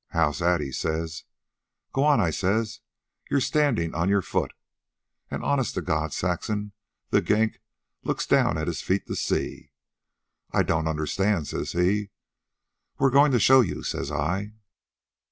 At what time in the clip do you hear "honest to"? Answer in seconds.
5.43-5.81